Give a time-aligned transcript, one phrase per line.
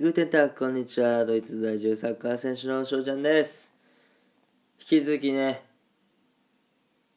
[0.00, 1.24] グーテンターこんにちは。
[1.24, 3.68] ドイツ在住サッカー選手の翔ちゃんです。
[4.78, 5.64] 引き続きね、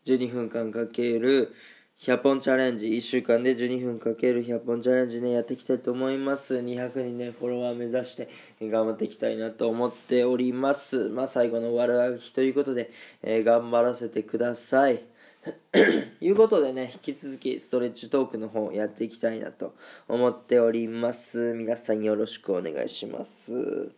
[0.06, 1.54] 12分間かける
[2.00, 6.56] 100本チャレンジ、1週間で12分かける100本チャレンジね、やっていきたいと思います。
[6.56, 8.30] 200人ね、フォロワー目指して
[8.60, 11.10] 頑張っていきたいなと思っております。
[11.10, 12.90] まあ、最後の悪あがきということで、
[13.22, 15.04] えー頑張らせてください。
[16.22, 19.74] いうことでね、引き続きストレッチトークの方やっていきたいなと
[20.08, 21.54] 思っております。
[21.54, 23.92] 皆さんよろしくお願いします。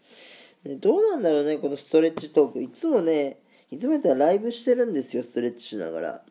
[0.63, 2.61] ねどうなんだろうね、このストレッチトーク。
[2.61, 3.39] いつもね、
[3.71, 6.25] いつもやったらライブしてるんですよ、ストレッチしながら。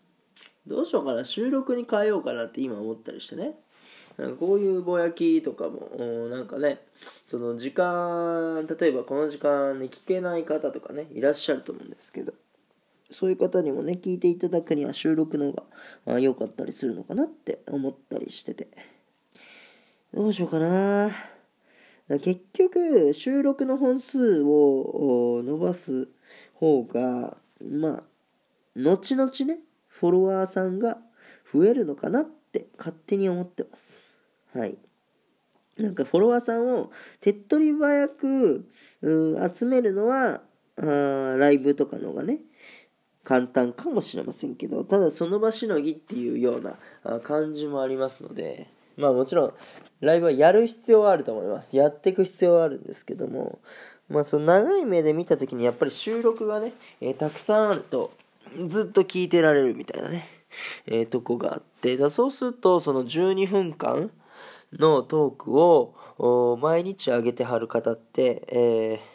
[0.67, 3.59] どうしようかな、収録に変えようかなって今思ったりしてね。
[4.17, 6.81] なんかこういうぼやきとかも、なんかね、
[7.27, 12.33] その時間、例えばこの時間に聞けない方とかね、いらっしゃると思うんですけど、
[13.13, 18.69] そういう方にもね、聞いていただくには収録の方が良かったりするのかなって思ったりしてて。
[20.15, 21.11] どうしようかな。
[22.09, 26.09] か結局、収録の本数を伸ばす
[26.55, 28.03] 方が、まあ、
[28.77, 30.99] 後々ね、フォロワーさんが
[31.53, 34.11] 増えるのかなって勝手に思ってます。
[34.55, 34.77] はい。
[35.79, 38.69] なんかフォロワーさんを手っ取り早く
[39.55, 40.43] 集めるのは
[40.77, 40.83] あ
[41.39, 42.41] ライブとかのがね
[43.25, 49.55] 簡単かもしれませんけどただその場しのぎっていうような感じもありますのでまあもちろん
[50.01, 51.77] ライブはやる必要はあると思います。
[51.77, 53.61] やっていく必要はあるんですけども
[54.09, 58.13] まあその長い目で見た時にやっぱり収録がね、えーたくさんあると
[58.67, 60.29] ずっと聞いてられるみたいなね、
[60.87, 64.11] えーとこがあってだそうするとその12分間
[64.73, 69.13] のトークをお毎日上げてはる方って、えー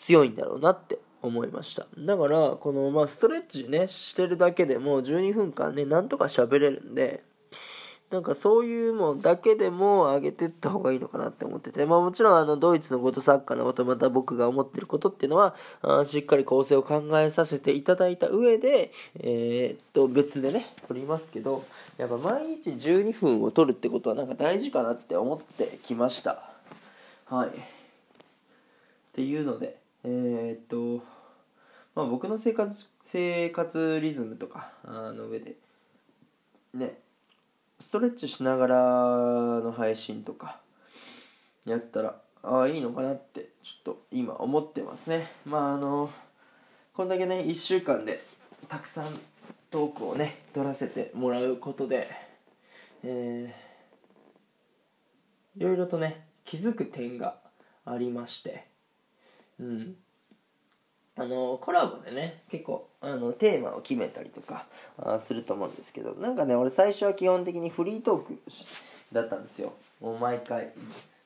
[0.00, 7.22] 強いんだろうなって思いましただからこの、まあ、ストレッチねしてるだけでも12分間ねなんとか喋れるんで
[8.10, 18.90] なんかそういうもだけでも上げてった方がいいのかなって思ってて、まあもちろんあのドイツのこと、サッカーのこと、また僕が思ってることっていうのは、あしっかり構成を考えさせていただいた上で、
[19.20, 21.64] えーっと別でね、撮りますけど、
[21.98, 26.50] やっぱ毎日12分を撮るってことはなんか大事かなって思ってきました。
[27.26, 27.48] はい。
[27.50, 27.52] っ
[29.12, 31.04] ていうので、えーっと、
[31.94, 35.56] まあ僕の生活、生活リズムとか、あの上で、
[36.74, 36.98] ね、
[37.80, 38.76] ストレッチしながら
[39.60, 40.60] の配信とか
[41.64, 45.32] やったらああいいのかなってちょっと今思ってますね。
[45.44, 46.10] まああの
[46.94, 48.22] こんだけね1週間で
[48.68, 49.06] たくさん
[49.70, 52.08] トークをね取らせてもらうことで
[53.02, 57.36] えーいろいろとね気づく点が
[57.84, 58.66] ありまして
[59.58, 59.96] うん。
[61.20, 64.64] あのコラボでね結構あのテーマを決めたりとか
[64.98, 68.38] あすると思うんですけどなんかね俺最初は基本的にフリートーク
[69.12, 69.74] だったんですよ。
[70.00, 70.72] もう毎回。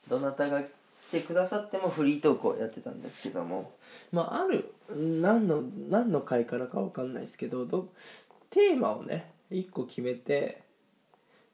[0.09, 0.67] どなたが来
[1.13, 3.73] てくださってもフリートークをやってたんですけども。
[4.11, 7.89] まあある何の何の回からかわかんないですけどど
[8.51, 10.63] テーマをね1個決めて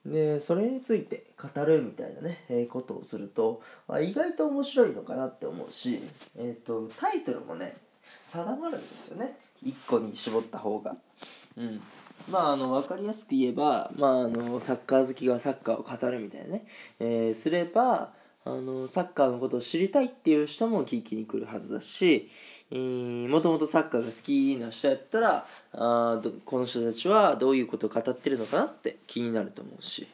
[0.06, 6.00] でそれについて語るみたいなね、えーことをするとあ意外と面白いのかなって思うし、
[6.38, 7.76] えー、とタイトルもね
[8.32, 9.36] 定まるんですよね。
[9.64, 10.96] 1個に絞った方が。
[11.56, 11.80] うん。
[12.30, 16.66] まああの分かりやすく言えば、まあ、あのサッカー好きがサッカーを語るみたいなね、
[16.98, 18.12] えーすれば
[18.44, 22.30] あのサッカーのことを知りたいっていう人も聞きに来るはずだし
[22.70, 30.08] もともとサッカーが好きな人やったらあこの人たちはどういうことを語ってるのかなって気になると思うし、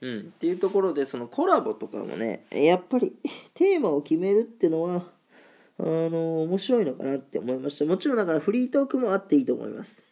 [0.00, 3.12] うん、っていうところでそのコラボとかもねやっぱり
[3.54, 5.02] テーマを決めるってのは
[5.82, 7.84] あの面白いのかなって思いました。
[7.86, 10.10] もちろんだからフリートークもあっていいと思います。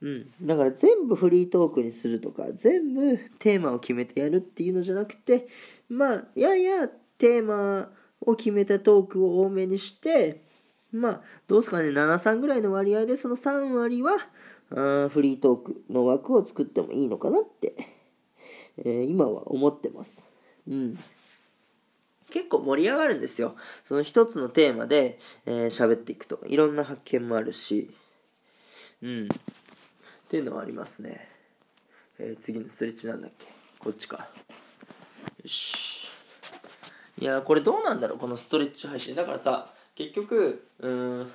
[0.00, 5.46] うん、だから全部フリートークにするとか全部テーマを決めてやるっていうのじゃなくて
[5.88, 7.88] まあややテーマ
[8.20, 10.42] を決めたトークを多めにして
[10.90, 14.16] まあどうすかね73ぐらいの割合でその3割は
[14.72, 17.74] あフリートークの枠を作ってもいいのかなって、
[18.78, 20.26] えー今は思ってます。
[20.66, 20.98] うん。
[22.32, 23.54] 結構盛り上がるんですよ。
[23.84, 27.94] その一つのテーマでえー喋、っていくといろんな発見もあるし。
[29.02, 29.24] うん。
[29.24, 29.28] っ
[30.28, 31.28] ていうのはありますね、
[32.18, 33.46] えー次のストレッチなんだっけ？
[33.78, 34.28] こっちか。
[35.42, 36.06] よし。
[37.18, 38.18] いやこれどうなんだろう？
[38.18, 39.14] このストレッチ配信。
[39.14, 41.32] だからさ結局うん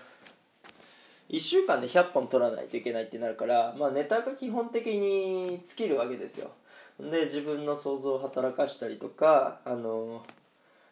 [1.29, 6.51] 1週間で100本取らないといけないってなるから、まあ、ネタが基本的に尽きるわけですよ。
[6.99, 10.25] で自分の想像を働かしたりとかあの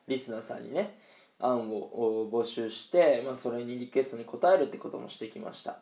[0.07, 0.97] リスナーさんにね
[1.39, 5.77] 案を募集して、まあ、それにリクエストに応えるってこともしてきました。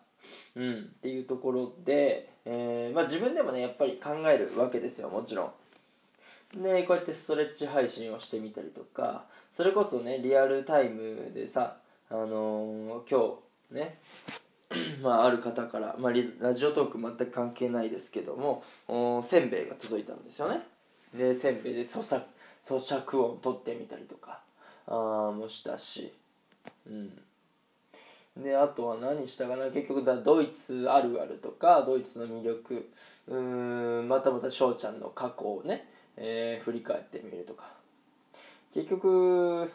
[0.56, 5.10] うん、っていうところで、えーまあ、自分でもねやっぱり考えるわけですよ。
[5.10, 6.62] もちろん。
[6.62, 9.26] でこうやってストレッチ配信をしてみたりとか
[9.56, 11.78] それこそねリアルタイムでさ
[12.12, 13.38] あのー、今
[13.72, 13.98] 日ね
[15.04, 20.62] まあ、ある方から、まあ、ラジオトーク全く関係ないですけどもおせんべいが届いたんですよね。
[21.14, 22.24] でせんべいで咀嚼
[22.66, 24.40] 咀嚼音取ってみたりとか
[24.88, 26.14] あもしたし。
[26.88, 27.12] うん。
[28.36, 29.70] であとは何したかな？
[29.70, 32.90] 結局だドイツあるあるとかドイツの魅力。
[33.28, 35.88] うんまたまた翔ちゃんの過去をね、
[36.18, 37.72] えー、振り返ってみるとか。
[38.74, 39.72] 結局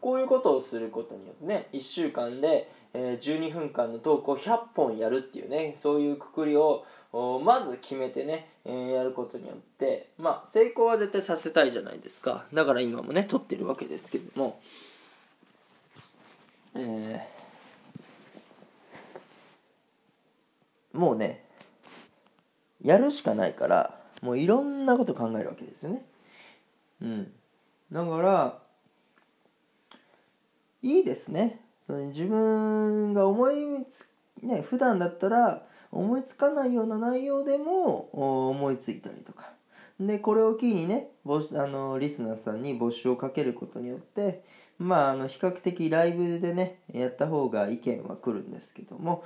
[0.00, 6.84] こういうことをすることによってね1週間で、えー、12分間のトークを100本やるっていうねそういうくくりを
[7.44, 12.46] まず決めてね、えー、やることによってまあ成功は絶対させたいじゃないですか。
[12.52, 14.60] だから今もね撮ってるわけですけども。
[16.74, 17.34] えー
[20.94, 21.44] もうね
[22.82, 26.02] やるしかないからもういろんなこと考えるわけですよね。
[27.02, 27.32] うん。
[27.92, 28.58] だから
[30.82, 31.60] いいですね。
[31.86, 33.54] そ自分が思い
[34.42, 39.52] つね普段だったら思いつかないような内容でも思いついたりとか。
[40.00, 41.28] でこれを機にねあ
[41.68, 44.42] のリスナーさんに募集をかけることによって
[44.78, 49.24] まあ、あの比較的ライブでねやった方が意見は来るんですけども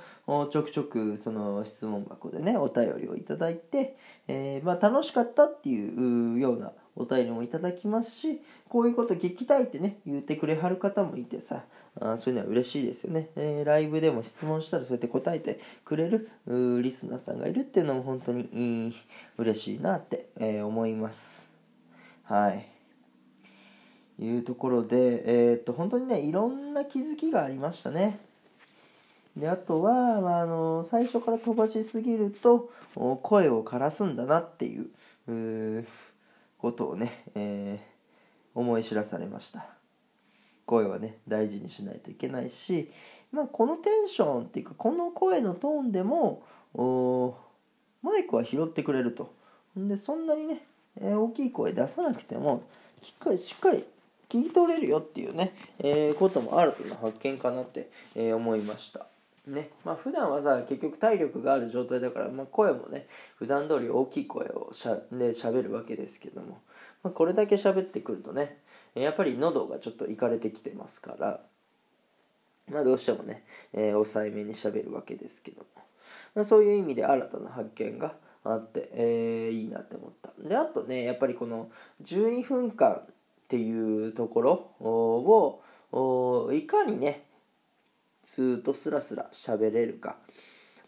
[0.51, 3.95] ちょくちょくその質問箱でねお便りをいただいて、
[4.27, 11.63] えー、まあ、楽しかったっていうようなお便りもいただきますしこういうこと聞きたいってね言ってくれはる方もいてさ
[12.01, 16.29] あそういうのは嬉しいですよね、えー、ライブでも質問したらそうやって答えてくれる
[16.81, 18.95] リスナーさんがいるっていうのも本当に
[19.37, 21.47] 嬉しいなって、えー、思います。
[22.23, 22.67] はい。
[24.21, 28.19] いうところで、えー、っと本当にねいろんな気づきがありましたね。
[29.37, 32.71] であとは、まあ、あの最初から飛ばしすぎると
[33.23, 35.85] 声を枯らすんだなっていう
[36.57, 39.78] ことをね、えー、思い知らされました。
[40.69, 42.91] 声はね大事にしないといけないし、
[43.31, 46.43] まあ、このテンションっていうかこの声のトーンでも
[48.03, 49.33] マイクは拾ってくれると
[49.75, 50.61] でそんなにね、
[51.01, 52.61] え、大きい声出さなくても
[53.01, 53.83] しっかりしっかり
[54.29, 59.07] 聞き取れるよっていうね、えー、こともあるというの発見かなって、えー、思いました。
[59.47, 63.07] ねまあ普段はさ結局体力がある状態だから、まあ、声もね
[63.37, 66.61] 普段通り大きい声をしゃで喋るわけですけども、
[67.03, 68.57] まあ、これだけ喋ってくるとね
[68.95, 71.41] やっぱり喉がちょっといかれてきてますから、
[72.71, 73.43] まあ、どうしてもね、
[73.73, 75.65] えー、抑えめに喋るわけですけども、
[76.35, 78.13] まあ、そういう意味で新たな発見が
[78.43, 80.31] あって、えー、いいなって思った。
[80.47, 81.69] であとねやっぱりこの
[82.03, 83.05] 12分間っ
[83.47, 85.61] ていうところ
[85.91, 87.25] をいかにね
[88.35, 90.17] ずっとスラスラ喋れるか。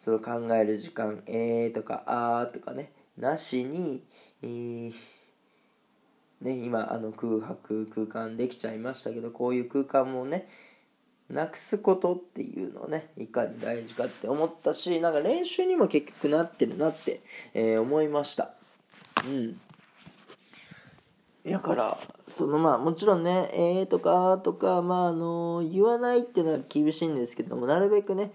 [0.04, 4.04] その考える時間「えー」とか「あー」とかねなしに、
[4.42, 4.94] えー、
[6.42, 10.48] ね、今あの空白空間できちゃいましたけどこういう空間もね
[11.30, 17.22] なくすことっていうのをねいかに大事かって思ったしなんか練習にも結局なってるなって、
[17.54, 18.52] えー、思いました。
[19.26, 19.60] うん。
[21.46, 21.98] だから
[22.38, 28.32] そのまあもちろんね「えー」とか「とかまああの言わないっていうのは厳しいんですけどもなるべくね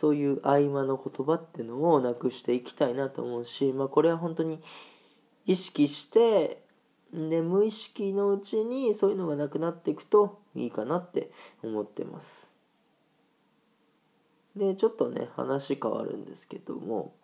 [0.00, 4.62] そういう合間の言葉っていうのをなくしていきたいなと思うし、まあ、これは本当に
[5.46, 6.61] 意識して
[7.12, 11.30] で無意識のうちにそういうのがなくなっていくといいかなって
[11.62, 12.48] 思ってます。
[14.56, 17.14] でちょっとね話変わるんですけども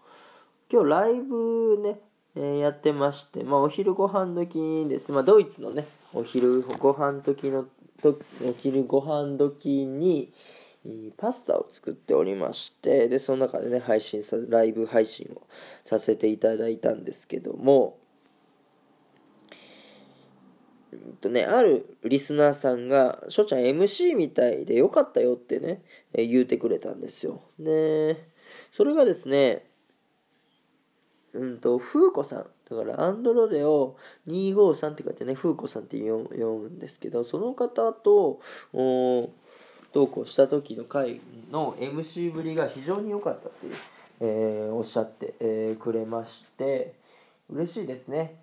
[0.70, 2.00] 今日ライブね
[2.36, 7.66] えやってまして、まあ、お昼ご飯時です、まあ、ドイツのねお昼ご飯時の
[8.02, 10.32] とお昼ご飯時に
[11.16, 15.42] パスタを作っておりましてでその中でね配信さライブ配信を
[15.84, 17.98] させていただいたんですけども
[21.20, 28.16] とね、あるリスナーさんが「翔ちゃん MC みたいでよかったよ」ってね、え言うてくれたんですよで
[28.72, 29.68] それがですね
[31.34, 32.46] うんと、風子さん。
[32.70, 38.40] だから、アンドロデオ253って書いてね、風子さんって読むんですけど、その方と、
[38.72, 43.74] 投稿した時の回の MC ぶりが非常に良かったっていう、
[44.20, 46.94] えー、おっしゃって、えー、くれまして、
[47.50, 48.36] 嬉しいですね。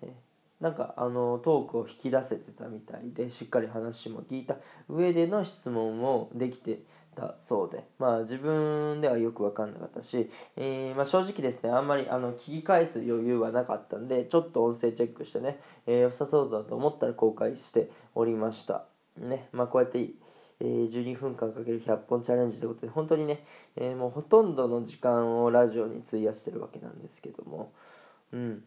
[0.60, 4.56] なんかあのトークを引き出せてたみたいでしっかり話も聞いた
[4.88, 6.80] 上での質問もできて
[7.16, 18.84] たそうで、まあ、自分ではよく分かんなかったし、えー、まあ、正直ですねあんまりあの聞き返す余裕はなかったんでちょっと音声チェックしてね、えー、良さそうだと思ったら公開しておりました。
[19.18, 19.98] ねまあ、こうやって、
[20.60, 23.44] えー、12分間かける100本チャレンジということで本当にね、
[23.76, 27.72] えもうほとんどの時間をラジオに費やしてるわけなんですけども。
[28.32, 28.62] うん。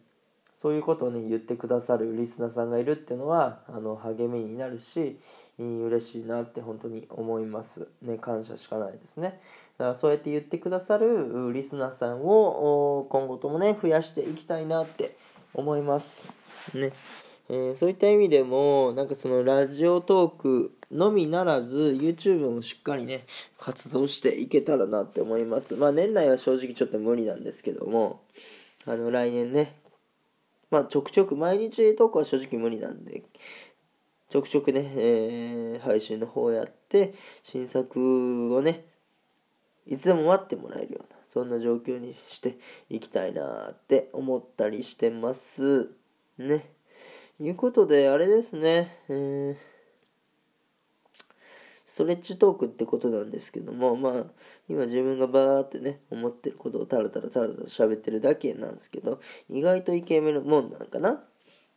[0.60, 5.18] そういうことをね言ってくださるリスナーさんがいるっていうのはあの励みになるし
[5.58, 7.88] 嬉しいなって本当に思います。
[8.02, 9.40] ね感謝しかないですね。
[9.78, 15.16] だからそうやって言ってくださるリスナーさんを今後ともね増やしていきたいなって
[15.54, 16.28] 思います。
[16.74, 16.92] ね。
[17.52, 23.24] えー、そういった意味でもなんかそのラジオトークのみならず YouTube もしっかりね
[23.58, 25.74] 活動していけたらなって思います。
[25.74, 28.20] まあ年内は正直ちょっと無理なんですけども
[28.86, 29.79] あの来年ね
[30.70, 33.22] まあちょくちょく毎日投稿は正直無理なんで
[34.28, 38.84] ちょくちょくね、えー、配信の方やって新作をね
[39.86, 42.58] いつでも待ってもらえるようなそんな状況にして
[42.88, 45.88] いきたいなって思ったりしてます。
[46.38, 46.70] ね。
[47.40, 49.56] いうことで、あれですね、えー、
[52.00, 54.24] トレッチトークってことなんですけども、まあ、
[54.70, 61.22] 今自分がバーってね、思ってることをタラタラタラタラ喋ってるだけなんですけど、意外とイケメンのもんなんかな？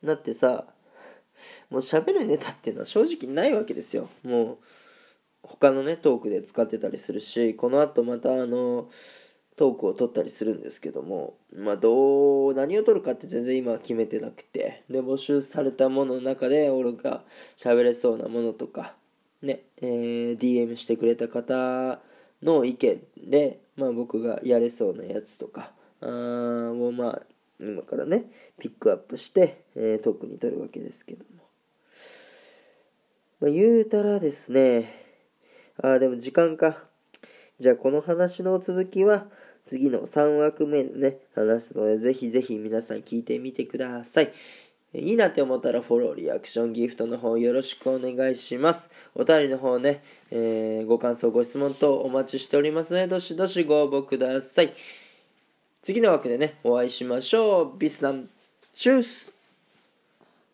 [0.02, 0.64] だってさ、
[1.70, 4.08] もう喋るネタっていうのは正直ないわけですよ。
[4.24, 4.58] もう、
[5.42, 8.90] 他のね、トークで使ってたりするし、この後またあの、
[9.58, 17.24] トークを取ったりするんですけども、まあ、どう、何を取るかって全然今は決めてなくて、で、募集されたものの中で、俺が
[17.58, 18.96] 喋れそうなものとか、
[19.44, 22.00] ね、えー、DM してくれた方
[22.42, 25.72] の意見で、まあ、僕がやれそうなやつとか、
[26.02, 27.22] あをまあ、
[27.60, 28.26] 今からね、
[28.60, 31.44] ピックアップして、えー、トークに取るわけですけども。
[33.42, 34.94] まあ、言うたらですね、
[35.82, 36.84] あ、でも時間か。
[37.60, 39.28] じゃあこの話の続きは、
[39.66, 44.34] 次の3枠目でね、話すので、ぜひぜひ皆さん聞いてみてください。
[44.94, 48.90] いいなって思ったらフォロー、リアクション、ギフトの方よろしくお願いします。
[49.16, 54.74] お便りの方ね、えー、ご感想、ご質問等お待ちしておりますので、どしどしご応募ください。
[55.82, 57.78] 次の枠でね、お会いしましょう。
[57.80, 58.30] ビスナン、
[58.76, 59.33] チュース